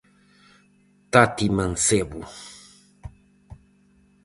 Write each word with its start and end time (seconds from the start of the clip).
Tati 1.11 1.45
Mancebo. 1.57 2.21